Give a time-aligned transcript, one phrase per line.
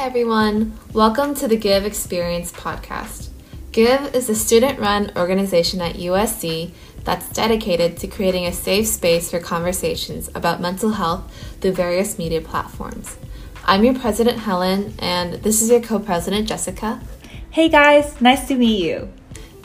[0.00, 0.78] Hi, everyone.
[0.94, 3.28] Welcome to the Give Experience podcast.
[3.70, 6.70] Give is a student run organization at USC
[7.04, 12.40] that's dedicated to creating a safe space for conversations about mental health through various media
[12.40, 13.18] platforms.
[13.66, 16.98] I'm your president, Helen, and this is your co president, Jessica.
[17.50, 19.12] Hey guys, nice to meet you.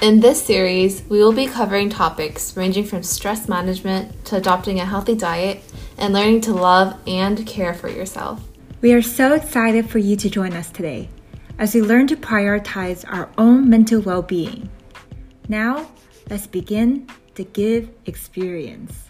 [0.01, 4.85] In this series, we will be covering topics ranging from stress management to adopting a
[4.85, 5.63] healthy diet
[5.97, 8.45] and learning to love and care for yourself.
[8.85, 11.09] We are so excited for you to join us today
[11.57, 14.69] as we learn to prioritize our own mental well being.
[15.49, 15.89] Now,
[16.29, 19.09] let's begin the Give experience.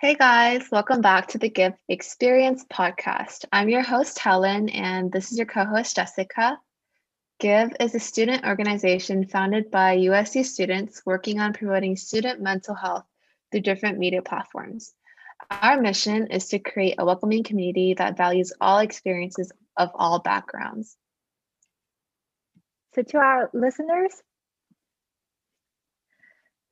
[0.00, 3.44] Hey guys, welcome back to the Give Experience podcast.
[3.50, 6.60] I'm your host, Helen, and this is your co host, Jessica.
[7.40, 13.04] Give is a student organization founded by USC students working on promoting student mental health
[13.50, 14.94] through different media platforms.
[15.50, 20.96] Our mission is to create a welcoming community that values all experiences of all backgrounds.
[22.94, 24.12] So, to our listeners,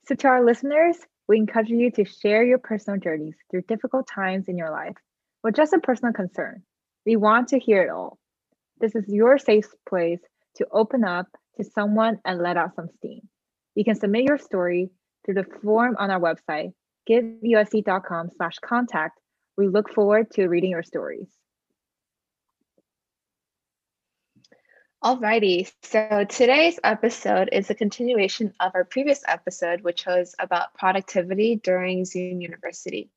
[0.07, 0.97] so to our listeners,
[1.29, 4.97] we encourage you to share your personal journeys through difficult times in your life
[5.43, 6.63] or just a personal concern.
[7.05, 8.19] We want to hear it all.
[8.79, 10.21] This is your safe place
[10.57, 13.29] to open up to someone and let out some steam.
[13.75, 14.91] You can submit your story
[15.27, 16.73] through the form on our website,
[17.09, 19.21] giveusc.com slash contact.
[19.59, 21.29] We look forward to reading your stories.
[25.05, 31.57] Alrighty, so today's episode is a continuation of our previous episode, which was about productivity
[31.57, 33.11] during Zoom University.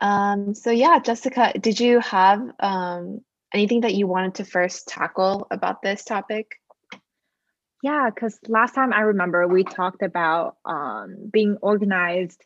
[0.00, 3.20] Um, so yeah, Jessica, did you have um,
[3.54, 6.59] anything that you wanted to first tackle about this topic?
[7.82, 12.44] Yeah, because last time I remember we talked about um, being organized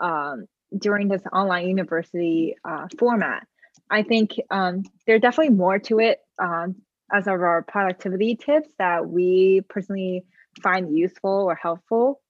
[0.00, 3.46] um, during this online university uh, format.
[3.90, 6.76] I think um, there's definitely more to it um,
[7.12, 10.24] as of our productivity tips that we personally
[10.62, 12.20] find useful or helpful.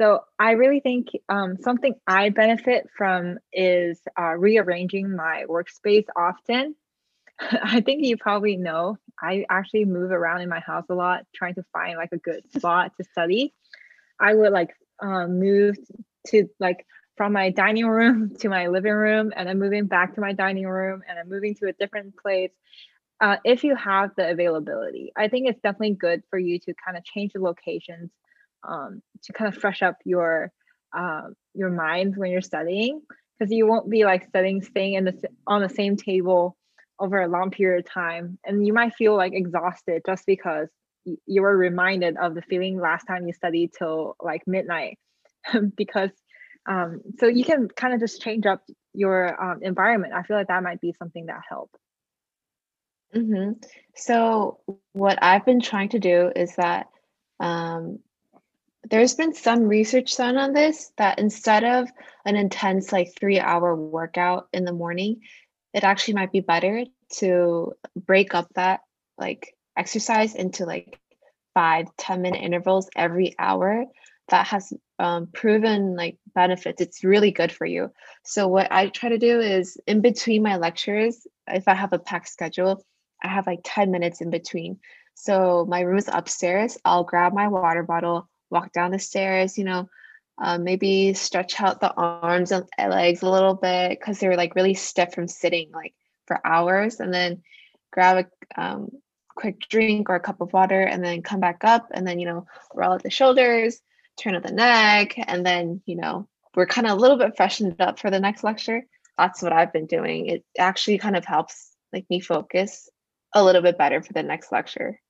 [0.00, 6.74] So I really think um, something I benefit from is uh, rearranging my workspace often
[7.62, 11.54] I think you probably know I actually move around in my house a lot trying
[11.54, 13.54] to find like a good spot to study.
[14.20, 15.76] I would like um, move
[16.28, 20.20] to like from my dining room to my living room and then moving back to
[20.20, 22.52] my dining room and then moving to a different place.
[23.20, 26.96] Uh, if you have the availability, I think it's definitely good for you to kind
[26.96, 28.10] of change the locations
[28.66, 30.52] um, to kind of fresh up your
[30.96, 31.22] uh,
[31.54, 33.02] your mind when you're studying
[33.38, 36.56] because you won't be like studying staying in the on the same table
[37.00, 40.68] over a long period of time and you might feel like exhausted just because
[41.26, 44.98] you were reminded of the feeling last time you studied till like midnight.
[45.76, 46.10] Because
[46.68, 50.12] um, so you can kind of just change up your um, environment.
[50.12, 51.70] I feel like that might be something that help.
[53.14, 53.52] Mm-hmm.
[53.94, 54.58] so
[54.92, 56.88] what i've been trying to do is that
[57.40, 58.00] um,
[58.90, 61.88] there's been some research done on this that instead of
[62.26, 65.22] an intense like three hour workout in the morning
[65.72, 66.84] it actually might be better
[67.18, 68.80] to break up that
[69.16, 70.98] like exercise into like
[71.54, 73.84] five ten minute intervals every hour
[74.28, 76.80] that has um, proven like benefits.
[76.80, 77.90] It's really good for you.
[78.24, 81.98] So what i try to do is in between my lectures if i have a
[81.98, 82.84] packed schedule
[83.22, 84.78] i have like 10 minutes in between.
[85.14, 86.78] So my room is upstairs.
[86.84, 89.88] I'll grab my water bottle walk down the stairs you know
[90.40, 94.74] um, maybe stretch out the arms and legs a little bit because they're like really
[94.74, 95.94] stiff from sitting like
[96.26, 97.42] for hours and then
[97.92, 98.26] grab
[98.56, 98.90] a um,
[99.34, 102.26] quick drink or a cup of water and then come back up and then you
[102.26, 103.80] know roll out the shoulders
[104.18, 107.80] turn up the neck and then you know we're kind of a little bit freshened
[107.80, 108.84] up for the next lecture.
[109.16, 110.26] That's what i've been doing.
[110.26, 112.88] It actually kind of helps like me focus
[113.34, 115.00] a little bit better for the next lecture.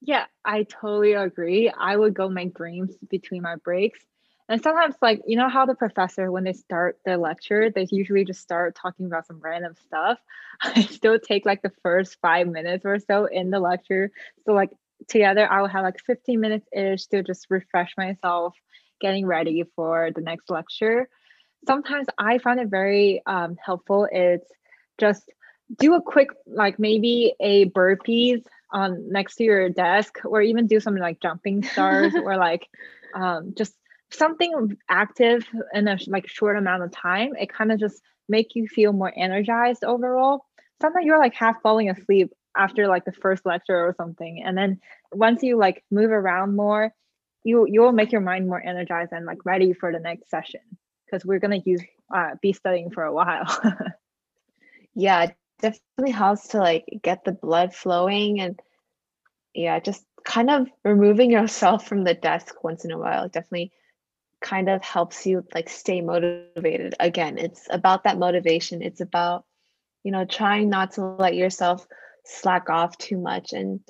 [0.00, 1.70] Yeah i totally agree.
[1.70, 4.00] I would go make drinks between my breaks
[4.48, 8.24] and sometimes, like, you know how the professor, when they start their lecture, they usually
[8.24, 10.18] just start talking about some random stuff.
[10.60, 14.10] I still take like the first five minutes or so in the lecture.
[14.44, 14.70] So, like,
[15.08, 18.54] together, I will have like 15 minutes ish to just refresh myself,
[19.00, 21.08] getting ready for the next lecture.
[21.66, 24.06] Sometimes I find it very um, helpful.
[24.12, 24.50] It's
[24.98, 25.30] just
[25.78, 30.80] do a quick, like, maybe a burpees on next to your desk, or even do
[30.80, 32.68] something like jumping stars, or like
[33.14, 33.74] um, just
[34.16, 38.66] something active in a like short amount of time, it kind of just make you
[38.66, 40.44] feel more energized overall.
[40.80, 44.80] Sometimes you're like half falling asleep after like the first lecture or something, and then
[45.12, 46.92] once you like move around more,
[47.44, 50.60] you you will make your mind more energized and like ready for the next session
[51.04, 51.82] because we're gonna use
[52.14, 53.46] uh, be studying for a while.
[54.94, 55.30] yeah,
[55.60, 58.60] definitely helps to like get the blood flowing and
[59.54, 63.70] yeah, just kind of removing yourself from the desk once in a while definitely
[64.44, 66.94] kind of helps you like stay motivated.
[67.00, 68.82] Again, it's about that motivation.
[68.82, 69.44] It's about
[70.04, 71.84] you know trying not to let yourself
[72.24, 73.80] slack off too much and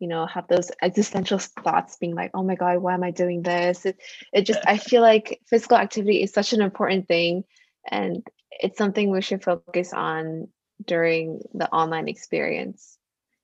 [0.00, 3.42] you know have those existential thoughts being like oh my god why am i doing
[3.42, 3.96] this it,
[4.32, 7.44] it just i feel like physical activity is such an important thing
[7.90, 10.48] and it's something we should focus on
[10.84, 12.98] during the online experience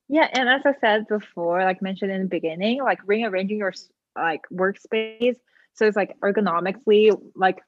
[0.09, 3.73] yeah and as i said before like mentioned in the beginning like rearranging your
[4.17, 5.37] like workspace
[5.75, 7.59] so it's like ergonomically like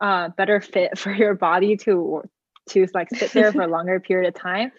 [0.00, 2.22] uh better fit for your body to
[2.68, 4.72] to like sit there for a longer period of time.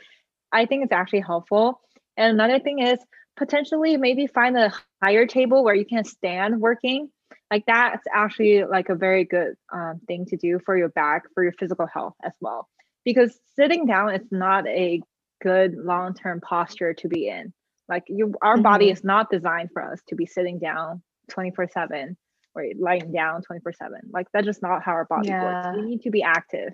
[0.52, 1.82] I think it's actually helpful.
[2.16, 3.00] And another thing is
[3.38, 4.74] potentially maybe find a
[5.04, 7.10] higher table where you can stand working.
[7.52, 11.44] Like that's actually like a very good um, thing to do for your back for
[11.44, 12.68] your physical health as well.
[13.06, 15.02] Because sitting down is not a
[15.42, 17.54] good long-term posture to be in.
[17.88, 18.64] Like you our mm-hmm.
[18.64, 22.18] body is not designed for us to be sitting down 24 7
[22.58, 25.44] or lying down 24 7 like that's just not how our body yeah.
[25.44, 26.74] works we need to be active.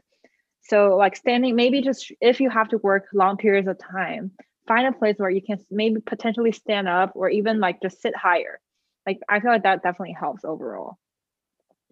[0.62, 4.32] So like standing maybe just if you have to work long periods of time
[4.68, 8.16] find a place where you can maybe potentially stand up or even like just sit
[8.16, 8.60] higher.
[9.06, 10.98] Like i feel like that definitely helps overall.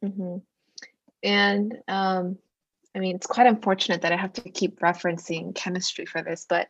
[0.04, 0.38] Mm-hmm.
[1.22, 2.38] and um
[2.96, 6.70] i mean it's quite unfortunate that i have to keep referencing chemistry for this but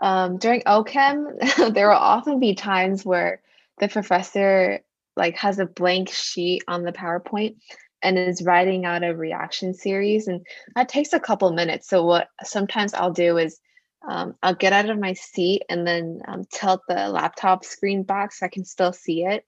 [0.00, 1.38] um during ochem
[1.74, 3.40] there will often be times where
[3.78, 4.80] the professor
[5.16, 7.56] like has a blank sheet on the powerpoint
[8.02, 10.44] and is writing out a reaction series and
[10.74, 13.60] that takes a couple minutes so what sometimes i'll do is
[14.06, 18.32] um, I'll get out of my seat and then um, tilt the laptop screen back
[18.32, 19.44] so I can still see it.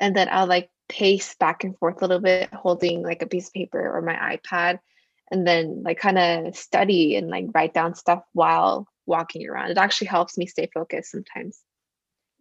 [0.00, 3.48] And then I'll like pace back and forth a little bit, holding like a piece
[3.48, 4.80] of paper or my iPad,
[5.30, 9.70] and then like kind of study and like write down stuff while walking around.
[9.70, 11.60] It actually helps me stay focused sometimes.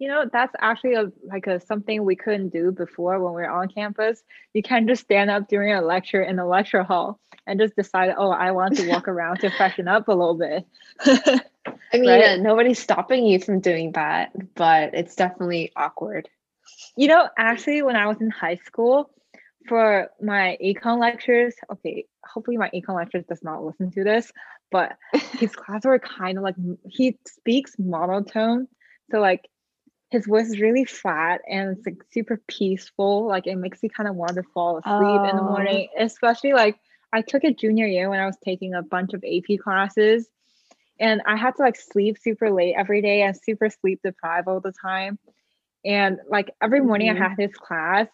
[0.01, 3.61] You know, that's actually a like a something we couldn't do before when we are
[3.61, 4.23] on campus.
[4.51, 8.15] You can't just stand up during a lecture in the lecture hall and just decide,
[8.17, 10.65] oh, I want to walk around to freshen up a little bit.
[11.93, 12.39] I mean, right?
[12.39, 16.27] nobody's stopping you from doing that, but it's definitely awkward.
[16.97, 19.11] You know, actually, when I was in high school,
[19.67, 24.31] for my econ lectures, okay, hopefully my econ lecturer does not listen to this,
[24.71, 24.97] but
[25.37, 26.55] his class were kind of like
[26.89, 28.67] he speaks monotone,
[29.11, 29.47] so like
[30.11, 33.27] his voice is really flat and it's like super peaceful.
[33.27, 35.29] Like it makes you kind of want to fall asleep oh.
[35.29, 36.77] in the morning, especially like
[37.13, 40.27] I took it junior year when I was taking a bunch of AP classes
[40.99, 44.59] and I had to like sleep super late every day and super sleep deprived all
[44.59, 45.17] the time.
[45.85, 47.23] And like every morning mm-hmm.
[47.23, 48.07] I had this class.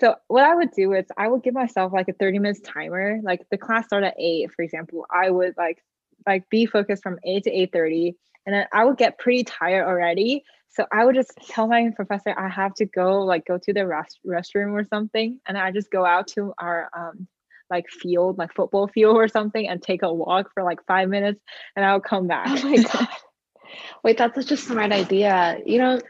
[0.00, 3.20] So what I would do is I would give myself like a 30 minutes timer.
[3.22, 5.06] Like the class started at eight, for example.
[5.08, 5.82] I would like
[6.26, 8.14] like be focused from 8 to 8:30.
[8.44, 10.44] And then I would get pretty tired already.
[10.72, 13.86] So I would just tell my professor I have to go like go to the
[13.86, 15.38] rest- restroom or something.
[15.46, 17.28] And I just go out to our um,
[17.70, 21.40] like field, like football field or something, and take a walk for like five minutes,
[21.76, 22.48] and I'll come back.
[22.48, 23.08] Oh my god!
[24.04, 25.58] Wait, that's such a smart idea.
[25.64, 26.00] You know,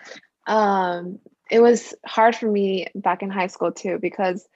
[0.46, 1.18] um,
[1.50, 4.46] it was hard for me back in high school too because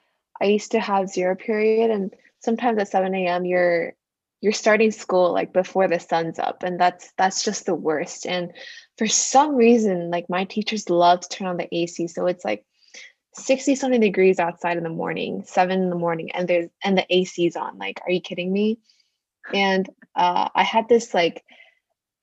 [0.41, 3.45] I used to have zero period, and sometimes at seven a.m.
[3.45, 3.95] you're
[4.41, 8.27] you're starting school like before the sun's up, and that's that's just the worst.
[8.27, 8.53] And
[8.99, 12.65] for some reason, like my teachers love to turn on the AC, so it's like
[13.35, 17.07] 60 something degrees outside in the morning, seven in the morning, and there's and the
[17.11, 17.79] AC's on.
[17.79, 18.79] Like, are you kidding me?
[19.55, 21.45] And uh, I had this like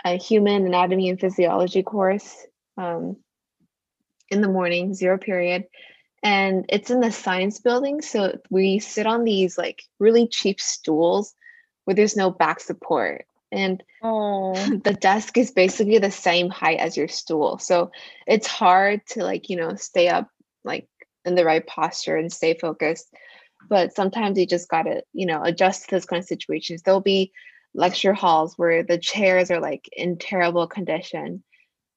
[0.05, 2.36] a human anatomy and physiology course
[2.77, 3.17] um,
[4.29, 5.65] in the morning, zero period.
[6.22, 8.01] And it's in the science building.
[8.01, 11.34] So we sit on these like really cheap stools
[11.86, 13.25] where there's no back support.
[13.52, 14.54] And oh.
[14.84, 17.60] the desk is basically the same height as your stool.
[17.60, 17.92] So
[18.28, 20.30] it's hard to like, you know, stay up
[20.63, 20.88] like
[21.25, 23.13] in the right posture and stay focused.
[23.70, 26.82] But sometimes you just gotta, you know, adjust to those kind of situations.
[26.82, 27.32] There'll be
[27.74, 31.44] lecture halls where the chairs are like in terrible condition.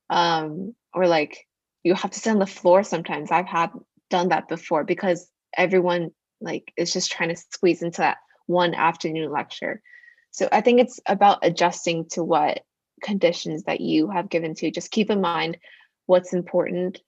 [0.09, 1.47] Um, or like
[1.83, 3.31] you have to sit on the floor sometimes.
[3.31, 3.71] I've had
[4.11, 9.31] done that before because everyone like is just trying to squeeze into that one afternoon
[9.31, 9.83] lecture.
[10.31, 12.61] So I think it's about adjusting to what
[13.03, 14.71] conditions that you have given to.
[14.71, 15.59] Just keep in mind
[16.07, 17.01] what's important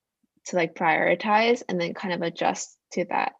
[0.46, 3.32] to like prioritize and then kind of adjust to that.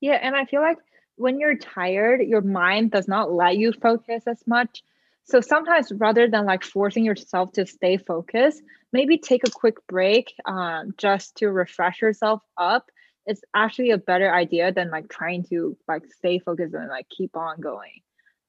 [0.00, 0.78] Yeah, and I feel like
[1.16, 4.82] when you're tired, your mind does not let you focus as much.
[5.24, 8.62] So sometimes rather than like forcing yourself to stay focused,
[8.92, 12.90] maybe take a quick break um, just to refresh yourself up
[13.26, 17.36] it's actually a better idea than like trying to like stay focused and like keep
[17.36, 18.00] on going.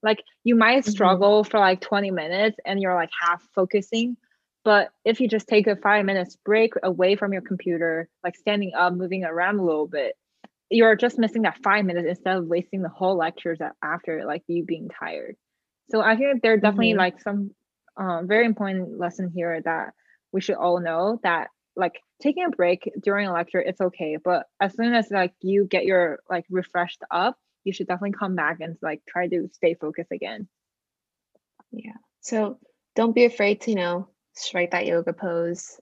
[0.04, 0.86] Like you might Mm-hmm.
[0.86, 4.18] struggle for like 20 minutes and you're like half focusing.
[4.64, 8.74] But if you just take a five minutes break away from your computer, like standing
[8.78, 10.16] up, moving around a little bit,
[10.70, 14.64] you're just missing that five minutes instead of wasting the whole lectures after like you
[14.64, 15.36] being tired.
[15.90, 16.96] So I think there are definitely Mhm.
[16.96, 17.52] like some
[17.98, 19.94] um, very important lesson here that
[20.32, 24.48] we should all know that like taking a break during a lecture it's okay but
[24.60, 28.60] as soon as like you get your like refreshed up you should definitely come back
[28.62, 30.48] and like try to stay focused again
[31.72, 31.94] Yeah.
[32.22, 32.60] So
[32.96, 35.80] don't be afraid to, you know, strike that yoga pose.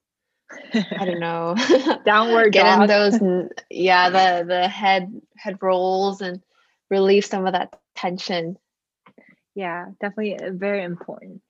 [0.73, 1.55] I don't know.
[2.05, 3.19] downward Get in those,
[3.69, 6.41] yeah, the the head head rolls and
[6.89, 8.57] relieve some of that tension.
[9.55, 11.41] yeah definitely uh, very important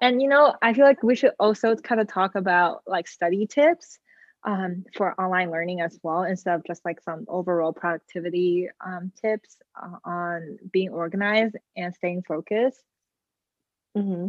[0.00, 3.46] and you know i feel like we should also kind of talk about like study
[3.46, 3.98] tips
[4.44, 9.56] um, for online learning as well instead of just like some overall productivity um, tips
[9.80, 12.80] uh, on being organized and staying focused
[13.94, 14.28] hmm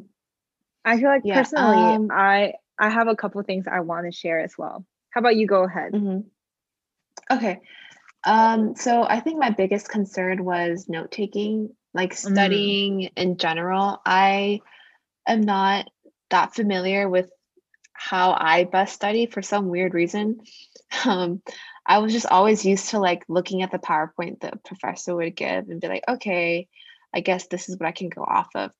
[0.85, 4.11] I feel like Yeah, personally, um, I I have a couple things I want to
[4.11, 4.85] share as well.
[5.11, 5.93] How about you go ahead?
[5.93, 6.19] hmm
[7.31, 7.59] Okay.
[8.23, 12.23] Um, so I think my biggest concern was note taking, like Mm.
[12.31, 14.01] studying in general.
[14.05, 14.61] I
[15.27, 15.87] am not
[16.29, 17.29] that familiar with
[17.93, 20.41] how I best study for some weird reason.
[21.05, 21.41] Um,
[21.85, 25.67] I was just always used to like looking at the PowerPoint the professor would give
[25.67, 26.69] and be like, okay,
[27.13, 28.71] I guess this is what I can go off of.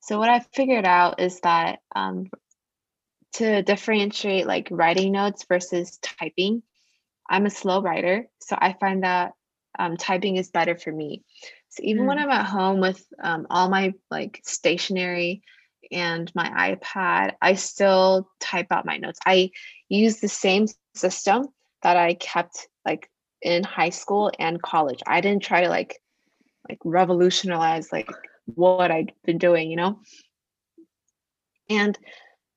[0.00, 2.26] So what I figured out is that um,
[3.34, 6.62] to differentiate like writing notes versus typing,
[7.28, 9.32] I'm a slow writer, so I find that
[9.78, 11.22] um, typing is better for me.
[11.70, 12.22] So even when Mm.
[12.22, 15.42] I'm at home with um, all my like stationery
[15.90, 19.18] and my iPad, I still type out my notes.
[19.26, 19.50] I
[19.88, 21.48] use the same system
[21.82, 23.10] that I kept like
[23.42, 25.00] in high school and college.
[25.06, 26.00] I didn't try to like
[26.68, 28.10] like revolutionize like
[28.46, 30.00] what I'd been doing, you know?
[31.68, 31.98] And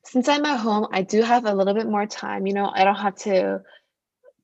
[0.06, 2.84] since I'm at home, I do have a little bit more time, you know, I
[2.84, 3.62] don't have to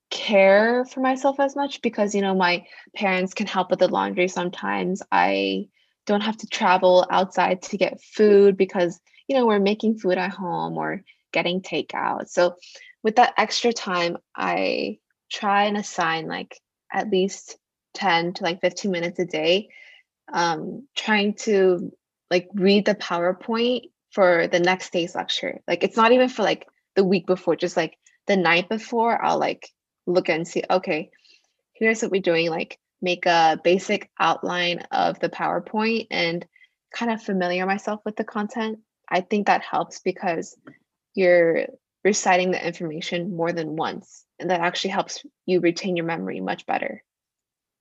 [0.09, 2.65] care for myself as much because, you know, my
[2.95, 5.03] parents can help with the laundry sometimes.
[5.11, 5.67] I
[6.09, 10.31] don't have to travel outside to get food because, you know, we're making food at
[10.31, 12.27] home or getting takeout.
[12.29, 12.55] So
[13.03, 14.97] with that extra time, I
[15.31, 16.59] try and assign like
[16.91, 17.57] at least
[17.93, 19.69] 10 to like 15 minutes a day
[20.31, 21.91] um trying to
[22.29, 25.61] like read the PowerPoint for the next day's lecture.
[25.67, 27.97] Like it's not even for like the week before, just like
[28.27, 29.69] the night before, I'll like
[30.05, 31.11] look and see, okay,
[31.73, 32.49] here's what we're doing.
[32.49, 36.45] Like make a basic outline of the PowerPoint and
[36.93, 38.79] kind of familiar myself with the content.
[39.09, 40.57] I think that helps because
[41.15, 41.67] you're
[42.03, 44.25] reciting the information more than once.
[44.39, 47.03] And that actually helps you retain your memory much better.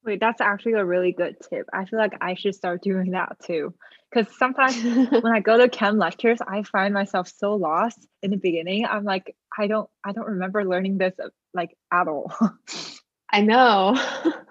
[0.04, 1.66] Wait, that's actually a really good tip.
[1.72, 3.74] I feel like I should start doing that too.
[4.10, 4.82] Because sometimes
[5.22, 8.86] when I go to chem lectures, I find myself so lost in the beginning.
[8.86, 11.14] I'm like, I don't, I don't remember learning this
[11.52, 12.32] like at all.
[13.30, 14.00] I know.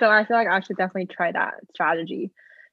[0.00, 2.32] so I feel like I should definitely try that strategy.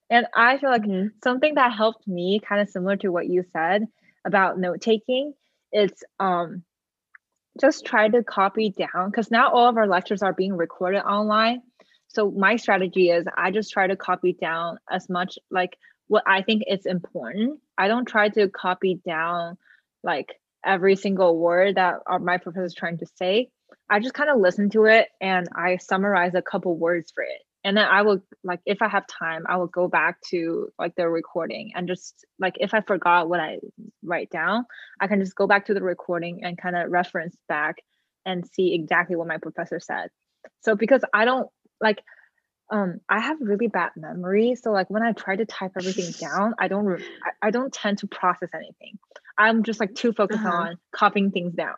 [0.10, 1.12] And I feel like Mhm.
[1.24, 3.88] something that helped me kind of similar to what you said
[4.26, 5.34] about note taking
[5.74, 6.64] it's um
[7.60, 11.62] just try to copy down because now all of our lectures are being recorded online
[12.08, 16.42] so my strategy is i just try to copy down as much like what i
[16.42, 19.58] think is important i don't try to copy down
[20.04, 23.50] like every single word that my professor is trying to say
[23.90, 27.42] i just kind of listen to it and i summarize a couple words for it.
[27.64, 30.96] And then i will like if i have time i will go back to like
[30.96, 33.58] the recording and just like if i forgot what i
[34.04, 34.66] write down
[35.02, 37.78] i can just go back to the recording and kind of reference back
[38.26, 40.10] and see exactly what my professor said.
[40.62, 41.50] So because i don't
[41.82, 42.02] like
[42.72, 46.54] um i have really bad memory so like when i try to type everything down
[46.60, 48.98] i don't re- I, I don't tend to process anything.
[49.38, 50.56] I'm just like too focused Uh-huh.
[50.58, 51.76] on copying things down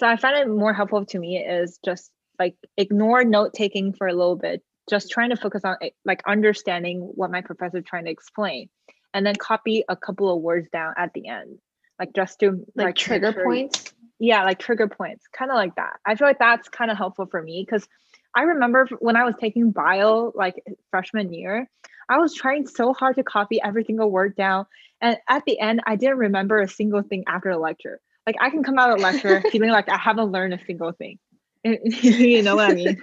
[0.00, 4.06] so i find it more helpful to me is just like ignore note taking for
[4.06, 8.04] a little bit just trying to focus on like understanding what my professor is trying
[8.04, 8.68] to explain
[9.12, 11.58] and then copy a couple of words down at the end
[11.98, 13.92] like just to like, make trigger sure- points.
[14.18, 17.26] yeah like trigger points kind of like that i feel like that's kind of helpful
[17.26, 17.86] for me because
[18.34, 20.54] i remember when i was taking bio like
[20.90, 21.68] freshman year
[22.08, 24.66] i was trying so hard to copy every single word down
[25.00, 28.50] and at the end i didn't remember a single thing after the lecture like i
[28.50, 31.18] can come out of lecture feeling like i haven't learned a single thing
[31.64, 32.96] you know what i mean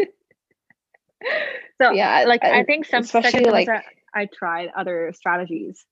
[1.82, 3.68] so Yeah, like i, I- think some especially, like-
[4.13, 5.86] i tried other strategies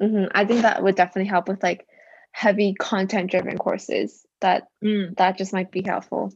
[0.00, 1.86] hmm I think that would definitely help with like
[2.32, 4.26] heavy content driven courses.
[4.40, 6.32] That Mm, that just might be helpful.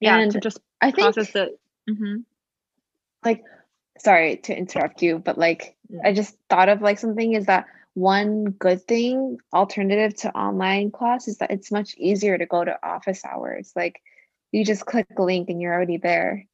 [0.00, 1.58] yeah And to just I think process it.
[1.88, 2.16] hmm
[3.24, 3.42] like
[3.98, 8.50] sorry to interrupt you, but like I just thought of like something is that one
[8.50, 13.24] good thing alternative to online class is that it's much easier to go to office
[13.24, 13.72] hours.
[13.76, 14.00] Like
[14.52, 16.46] you just click a link and you're already there.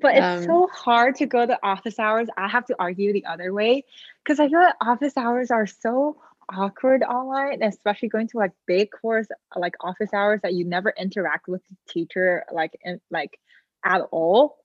[0.00, 2.28] But it's Um, so hard to go to office hours.
[2.36, 3.84] I have to argue the other way
[4.24, 6.20] because I feel like office hours are so
[6.52, 11.48] awkward online, especially going to like big course like office hours that you never interact
[11.48, 13.38] with the teacher like in, like
[13.84, 14.58] at all.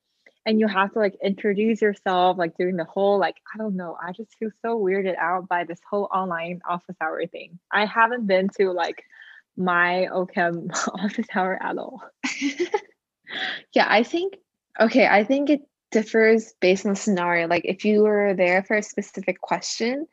[0.46, 3.98] And you have to like introduce yourself, like doing the whole like I don't know.
[4.02, 7.58] I just feel so weirded out by this whole online office hour thing.
[7.72, 9.04] I haven't been to like
[9.58, 10.70] my OChem
[11.04, 12.04] office hour at all.
[13.74, 14.38] Yeah, I think
[14.80, 15.62] okay, I think it
[15.92, 17.48] differs based on the scenario.
[17.48, 20.08] Like if you were there for a specific question,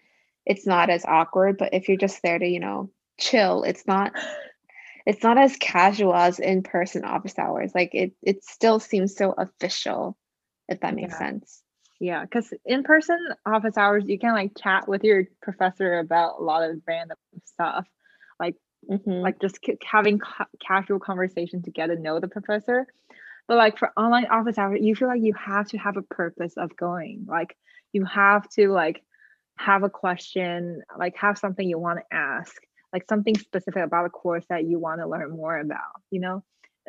[0.47, 4.13] it's not as awkward, but if you're just there to, you know, chill, it's not
[5.07, 7.73] it's not as casual as in-person office hours.
[7.75, 10.17] Like it it still seems so official,
[10.73, 11.19] if that makes Yeah.
[11.19, 11.63] sense.
[12.01, 16.43] Yeah, because in person office hours, you can like chat with your professor about a
[16.43, 17.87] lot of random stuff,
[18.41, 18.57] like
[18.89, 19.23] Mhm.
[19.23, 22.87] like just c- having ca- casual conversation to get to know the professor.
[23.49, 26.55] But like for online office hours, you feel like you have to have a purpose
[26.57, 27.27] of going.
[27.29, 27.57] Like
[27.93, 29.03] you have to like
[29.57, 32.55] have a question, like have something you want to ask,
[32.93, 36.03] like something specific about a course that you want to learn more about.
[36.11, 36.45] You know,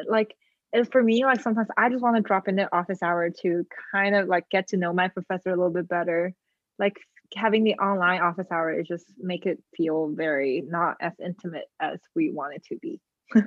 [0.08, 0.36] like
[0.74, 3.65] and for me, like sometimes I just want to drop in the office hour to
[3.92, 6.34] kind of like get to know my professor a little bit better.
[6.80, 6.98] Like
[7.36, 12.00] having the online office hour is just make it feel very not as intimate as
[12.15, 13.00] we want it to be.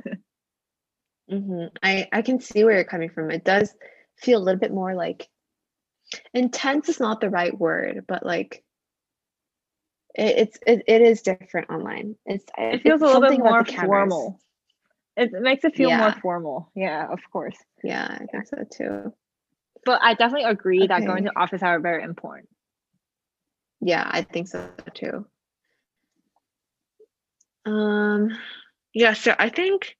[1.31, 1.71] Mhm.
[1.83, 3.31] I I can see where you're coming from.
[3.31, 3.75] It does
[4.17, 5.29] feel a little bit more like
[6.33, 8.63] intense is not the right word, but like
[10.15, 12.17] it, it's it, it is different online.
[12.27, 14.41] It's It feels it's a little bit more formal.
[15.17, 16.71] It makes it feel more formal.
[16.75, 17.57] Yeah, of course.
[17.83, 19.15] Yeah, I think so too.
[19.85, 22.49] But I definitely agree that going to office hour very important.
[23.81, 25.27] Yeah, I think so too.
[27.65, 28.37] Um,
[28.93, 29.97] yeah, so I think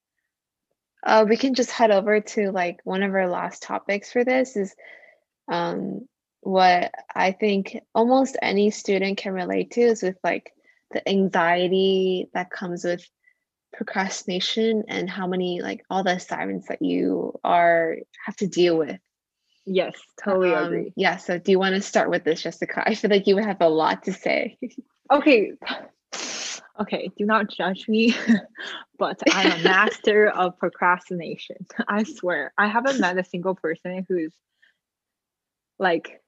[1.05, 4.57] uh, we can just head over to like one of our last topics for this
[4.57, 4.75] is
[5.51, 6.07] um,
[6.41, 10.53] what I think almost any student can relate to is with like
[10.91, 13.09] the anxiety that comes with
[13.73, 18.99] procrastination and how many like all the assignments that you are have to deal with.
[19.67, 20.93] Yes, totally Um, agree.
[20.97, 22.83] yeah, so do you want to start with this, Jessica?
[22.87, 24.59] I feel like you have a lot to say.
[25.11, 25.53] Okay.
[26.79, 28.15] Okay, do not judge me,
[28.99, 31.57] but I'm a master of procrastination.
[31.89, 32.53] I swear.
[32.59, 34.35] I haven't met a single person who's
[35.79, 36.21] like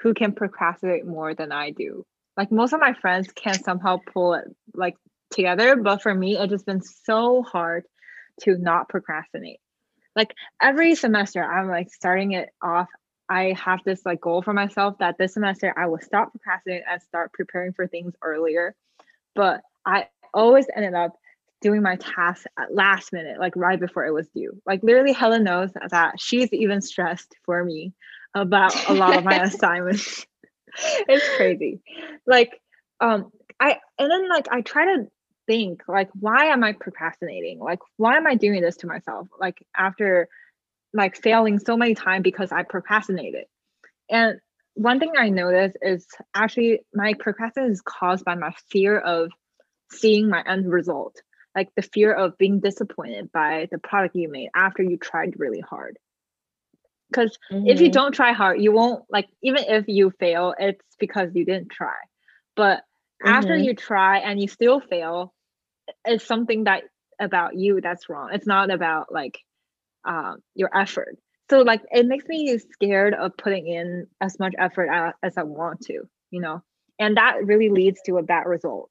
[0.00, 2.06] who can procrastinate more than I do.
[2.36, 4.96] Like most of my friends can somehow pull it like
[5.30, 7.84] together, but for me it's just been so hard
[8.42, 9.60] to not procrastinate.
[10.16, 12.88] Like every semester I'm like starting it off
[13.30, 17.00] I have this like goal for myself that this semester I will stop procrastinating and
[17.00, 18.74] start preparing for things earlier.
[19.36, 21.12] But I always ended up
[21.60, 24.60] doing my tasks at last minute, like right before it was due.
[24.66, 27.92] Like literally Helen knows that she's even stressed for me
[28.34, 30.26] about a lot of my assignments.
[31.08, 31.80] it's crazy.
[32.26, 32.60] Like
[33.00, 35.06] um I and then like I try to
[35.50, 37.58] think like why am I procrastinating?
[37.58, 39.26] Like why am I doing this to myself?
[39.40, 40.28] Like after
[40.94, 43.46] like failing so many times because I procrastinated.
[44.08, 44.38] And
[44.74, 49.32] one thing I noticed is actually my procrastination is caused by my fear of
[49.90, 51.16] seeing my end result,
[51.56, 55.60] like the fear of being disappointed by the product you made after you tried really
[55.60, 55.98] hard.
[57.10, 57.92] Because if you Mhm.
[57.92, 61.96] don't try hard, you won't like even if you fail, it's because you didn't try.
[62.54, 62.84] But
[63.24, 63.64] after Mhm.
[63.64, 65.34] you try and you still fail,
[66.04, 66.84] it's something that
[67.18, 68.30] about you that's wrong.
[68.32, 69.38] It's not about like
[70.04, 71.18] um, your effort.
[71.50, 74.88] So like it makes me scared of putting in as much effort
[75.22, 76.62] as I want to, you know,
[76.98, 78.90] and that really leads to a bad result.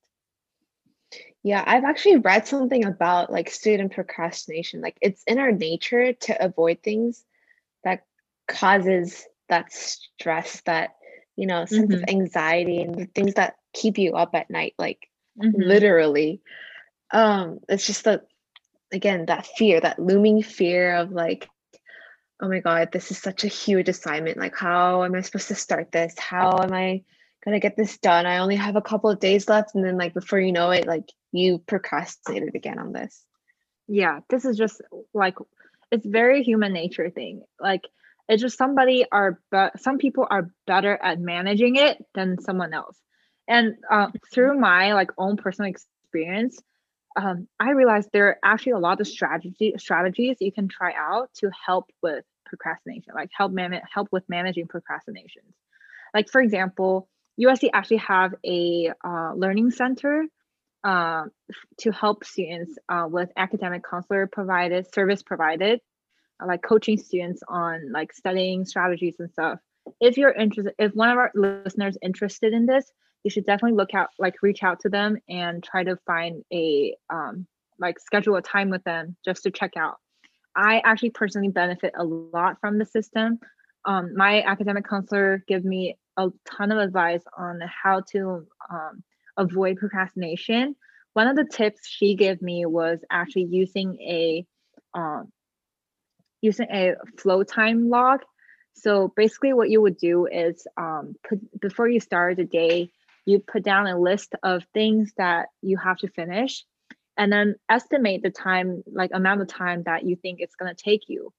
[1.42, 4.82] Yeah, I've actually read something about like student procrastination.
[4.82, 7.24] Like it's in our nature to avoid things
[7.84, 8.06] that
[8.48, 10.96] causes that stress, that,
[11.38, 15.08] you know, sense of anxiety and the things that keep you up at night, like
[15.42, 15.54] Mhm.
[15.54, 16.42] literally.
[17.12, 18.28] Um, it's just that
[18.92, 21.48] again, that fear, that looming fear of like,
[22.42, 24.38] oh my God, this is such a huge assignment.
[24.38, 26.16] Like, how am I supposed to start this?
[26.18, 27.04] How am I
[27.44, 28.26] gonna get this done?
[28.26, 29.76] I only have a couple of days left.
[29.76, 33.24] And then like before you know it, like you procrastinated again on this.
[33.88, 34.82] Yeah, this is just
[35.14, 35.36] like
[35.92, 37.44] it's very human nature thing.
[37.60, 37.82] Like
[38.28, 42.98] it's just somebody are but some people are better at managing it than someone else.
[43.48, 46.62] And uh, through my like own personal experience,
[47.16, 51.30] um, I realized there are actually a lot of strategy strategies you can try out
[51.36, 55.54] to help with procrastination, like help man- help with managing procrastinations.
[56.14, 57.08] Like for example,
[57.40, 60.26] USC actually have a uh, learning center
[60.84, 61.26] uh,
[61.78, 65.82] to help students uh, with academic counselor provided service provided,
[66.42, 69.60] uh, like coaching students on like studying strategies and stuff.
[70.00, 72.92] If you're interested, if one of our listeners interested in this,
[73.24, 76.96] you should definitely look out, like reach out to them and try to find a
[77.10, 77.46] um,
[77.80, 79.98] like schedule a time with them just to check out.
[80.56, 83.40] I actually personally benefit a lot from the system.
[83.86, 89.04] Um, my academic counselor give me a ton of advice on how to um,
[89.38, 90.76] avoid procrastination.
[91.14, 94.46] One of the tips she gave me was actually using a
[94.94, 95.32] um,
[96.42, 98.22] using a flow time log.
[98.74, 102.92] So basically, what you would do is um, put, before you start the day,
[103.30, 106.66] you put down a list of things that you have to finish,
[107.18, 110.84] and then estimate the time, like amount of time that you think it's going to
[110.84, 111.32] take you,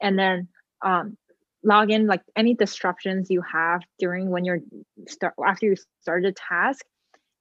[0.00, 0.48] and then
[0.84, 1.16] um,
[1.62, 4.60] log in like any disruptions you have during when you're
[5.06, 6.84] start after you start a task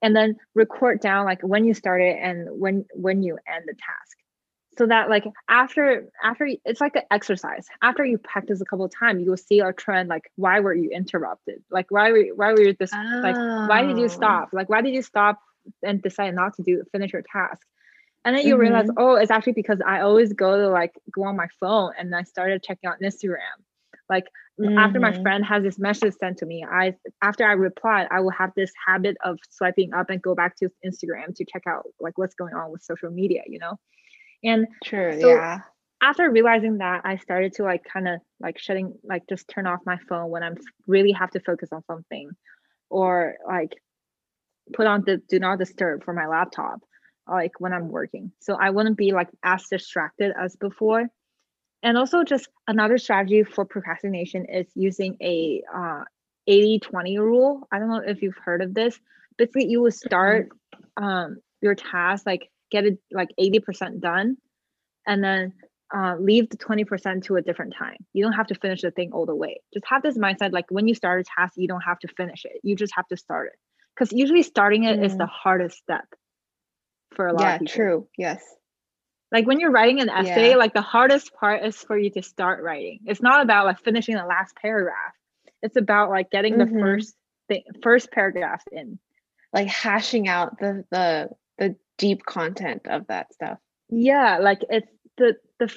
[0.01, 4.17] and then record down like when you started and when when you end the task
[4.79, 8.91] so that like after after it's like an exercise after you practice a couple of
[8.97, 12.53] times you will see a trend like why were you interrupted like why were why
[12.53, 13.19] were you this oh.
[13.21, 13.35] like
[13.69, 14.07] why did you oh.
[14.07, 15.37] stop like why did you stop
[15.83, 17.61] and decide not to do finish your task
[18.23, 18.61] and then you mm-hmm.
[18.61, 22.15] realize oh it's actually because i always go to like go on my phone and
[22.15, 23.59] i started checking out instagram
[24.09, 24.27] like
[24.59, 24.77] mm-hmm.
[24.77, 25.21] after my mm-hmm.
[25.21, 28.71] friend has this message sent to me, I after I replied, I will have this
[28.87, 32.55] habit of swiping up and go back to Instagram to check out like what's going
[32.55, 33.77] on with social media, you know?
[34.43, 35.59] And true, so yeah.
[36.01, 39.81] After realizing that, I started to like kind of like shutting like just turn off
[39.85, 40.55] my phone when I'm
[40.87, 42.31] really have to focus on something
[42.89, 43.73] or like
[44.73, 46.81] put on the do not disturb for my laptop
[47.27, 48.31] like when I'm working.
[48.39, 51.09] So I wouldn't be like as distracted as before
[51.83, 56.03] and also just another strategy for procrastination is using a uh,
[56.49, 58.99] 80-20 rule i don't know if you've heard of this
[59.37, 60.49] basically you will start
[60.97, 64.37] um, your task like get it like 80% done
[65.07, 65.53] and then
[65.95, 67.97] uh, leave the 20% to a different time.
[68.13, 69.61] You don't have to finish the thing all the way.
[69.73, 72.45] Just have this mindset like when you start a task you don't have to finish
[72.45, 72.59] it.
[72.63, 73.59] You just have to start it.
[73.95, 75.05] Because usually starting it mm.
[75.05, 76.05] is the hardest step
[77.15, 77.75] for a lot yeah, of people.
[77.75, 78.07] true.
[78.17, 78.43] Yes.
[79.31, 80.55] Like when you're writing an essay yeah.
[80.55, 82.99] like the hardest part is for you to start writing.
[83.05, 85.13] It's not about like finishing the last paragraph.
[85.61, 86.73] It's about like getting mm-hmm.
[86.75, 87.15] the first
[87.47, 88.99] thing first paragraph in.
[89.53, 91.29] Like hashing out the the
[91.59, 95.73] the deep content of that stuff yeah like it's the the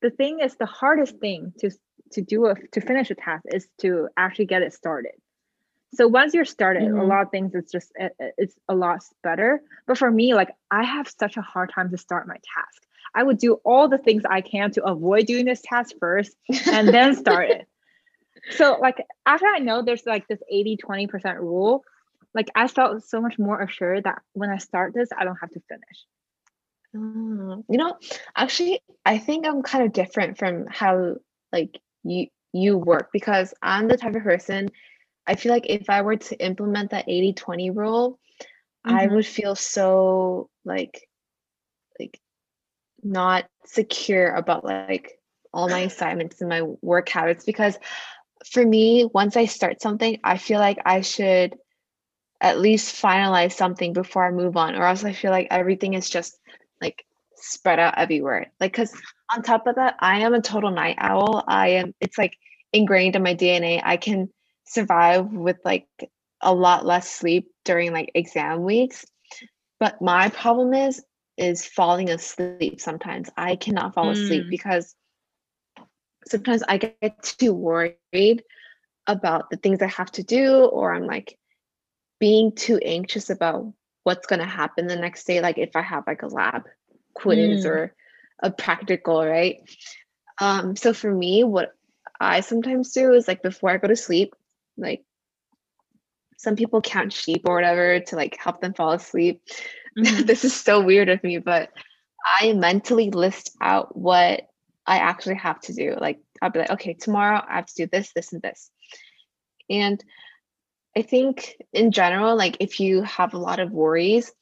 [0.00, 1.70] the thing is the hardest thing to
[2.12, 5.12] to do a to finish a task is to actually get it started
[5.94, 6.98] so once you're started mm-hmm.
[6.98, 10.50] a lot of things it's just it, it's a lot better but for me like
[10.70, 12.82] i have such a hard time to start my task
[13.14, 16.88] I would do all the things I can to avoid doing this task first and
[16.88, 17.68] then start it.
[18.50, 21.82] So like after I know there's like this 80 20% rule,
[22.34, 25.50] like I felt so much more assured that when I start this, I don't have
[25.50, 26.04] to finish.
[26.94, 27.96] Mm, you know,
[28.36, 31.16] actually, I think I'm kind of different from how
[31.52, 34.70] like you you work because I'm the type of person
[35.26, 38.18] I feel like if I were to implement that 80-20 rule,
[38.86, 38.96] mm-hmm.
[38.96, 41.08] I would feel so like
[41.98, 42.20] like
[43.02, 45.18] not secure about like
[45.52, 47.76] all my assignments and my work habits because
[48.50, 51.56] for me once i start something i feel like i should
[52.44, 56.08] at least finalize something before i move on or else i feel like everything is
[56.08, 56.38] just
[56.80, 57.04] like
[57.36, 58.92] spread out everywhere like because
[59.34, 62.36] on top of that i am a total night owl i am it's like
[62.72, 64.28] ingrained in my dna i can
[64.64, 65.86] survive with like
[66.40, 69.04] a lot less sleep during like exam weeks
[69.80, 71.02] but my problem is
[71.36, 73.28] is falling asleep sometimes.
[73.36, 74.12] I cannot fall mm.
[74.12, 74.94] asleep because
[76.26, 78.42] sometimes I get too worried
[79.06, 81.36] about the things I have to do, or I'm like
[82.24, 83.70] being too anxious about
[84.02, 85.42] what's going to happen the next day.
[85.42, 86.62] Like if I have like a lab
[87.12, 87.68] quiz mm.
[87.68, 87.94] or
[88.42, 89.58] a practical, right?
[90.40, 91.74] Um, so for me, what
[92.18, 94.34] I sometimes do is like before I go to sleep,
[94.78, 95.04] like
[96.38, 99.42] some people count sheep or whatever to like help them fall asleep.
[99.96, 100.24] Mm-hmm.
[100.24, 101.70] this is so weird of me, but
[102.40, 104.48] I mentally list out what
[104.86, 105.94] I actually have to do.
[106.00, 108.72] Like I'll be like, okay, tomorrow I have to do this, this, and this.
[109.70, 110.02] And
[110.96, 114.32] I think in general, like if you have a lot of worries,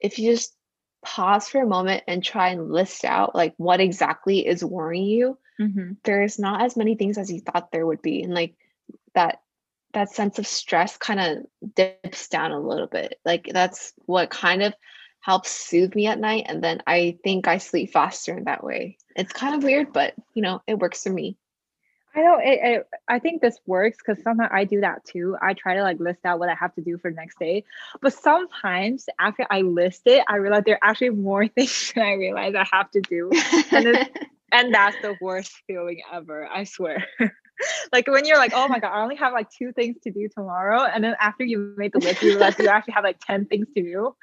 [0.00, 0.54] if you just
[1.04, 5.38] pause for a moment and try and list out like what exactly is worrying you,
[5.60, 5.92] mm-hmm.
[6.04, 8.22] there's not as many things as you thought there would be.
[8.22, 8.54] And like
[9.14, 9.40] that
[9.94, 13.18] that sense of stress kind of dips down a little bit.
[13.24, 14.74] Like that's what kind of
[15.20, 16.44] helps soothe me at night.
[16.46, 18.98] And then I think I sleep faster in that way.
[19.16, 21.36] It's kind of weird, but you know, it works for me.
[22.18, 25.36] I know it, it, I think this works because sometimes I do that too.
[25.40, 27.62] I try to like list out what I have to do for the next day.
[28.02, 32.14] But sometimes after I list it, I realize there are actually more things than I
[32.14, 33.30] realize I have to do.
[33.70, 34.10] And,
[34.52, 37.06] and that's the worst feeling ever, I swear.
[37.92, 40.28] like when you're like, oh my God, I only have like two things to do
[40.28, 40.82] tomorrow.
[40.82, 43.68] And then after you made the list, you realize you actually have like 10 things
[43.76, 44.16] to do.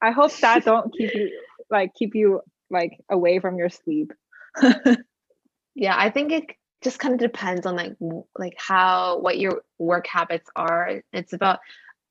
[0.00, 1.30] I hope that don't keep you
[1.68, 4.14] like keep you like away from your sleep.
[5.76, 6.46] Yeah i think it
[6.82, 7.96] just kind of depends on like
[8.38, 11.02] like how what your work habits are.
[11.12, 11.58] It's about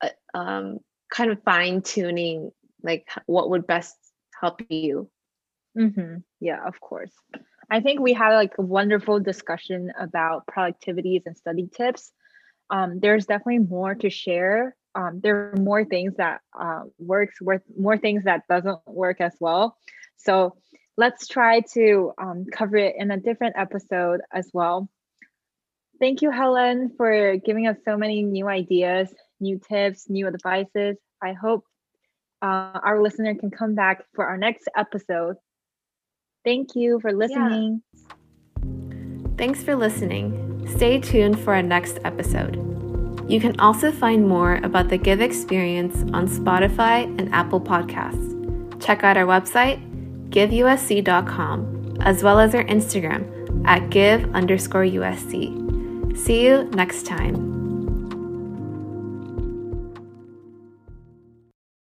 [0.02, 0.78] uh, um
[1.10, 2.50] kind of fine tuning
[2.82, 3.96] like what would best
[4.38, 5.10] help you.
[5.78, 6.16] Mm-hmm.
[6.40, 7.12] yeah of course.
[7.70, 12.12] I think we had like a wonderful discussion about productivities and study tips.
[12.70, 14.76] Um, there's definitely more to share.
[14.94, 19.34] Um, there are more things that uh, works worth more things that doesn't work as
[19.40, 19.78] well.
[20.16, 20.56] So
[20.96, 24.88] let's try to um, cover it in a different episode as well.
[25.98, 30.96] Thank you, Helen, for giving us so many new ideas, new tips, new advices.
[31.22, 31.64] I hope
[32.42, 35.36] uh, our listener can come back for our next episode.
[36.44, 37.82] Thank you for listening.
[37.94, 38.02] Yeah.
[39.38, 40.66] Thanks for listening.
[40.76, 42.62] Stay tuned for our next episode.
[43.28, 48.34] You can also find more about the Give experience on Spotify and Apple Podcasts.
[48.80, 49.80] Check out our website
[50.30, 56.16] giveusc.com, as well as our Instagram at give underscore USC.
[56.16, 57.45] See you next time.